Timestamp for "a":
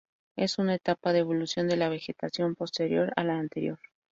3.15-3.23